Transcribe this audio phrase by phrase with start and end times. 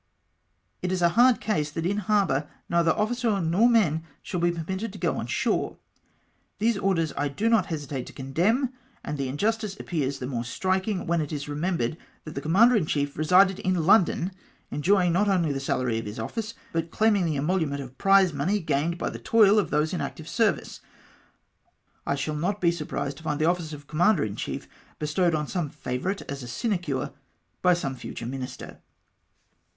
[0.81, 4.91] It is a hard case that in harbour neither officer nor men shall be permitted
[4.93, 5.77] to go on shore;
[6.57, 10.43] these orders I do not hesitate to condemn; and the injustice ap pears the more
[10.43, 14.31] striking, when it is remembered that the Commander in chief resided in London,
[14.71, 18.59] enjoying not only the salary of his office, but claiming the emolument of prize money
[18.59, 20.81] gained by the toil of those in active service.
[22.07, 25.35] I shall not be surprised to find the office of Commander in chief be stowed
[25.35, 27.11] on some favourite as a sinecure
[27.61, 28.79] by some future minister.